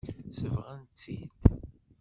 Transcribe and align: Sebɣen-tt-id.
Sebɣen-tt-id. 0.39 1.41